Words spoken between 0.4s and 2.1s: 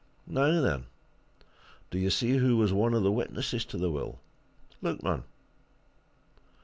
then do you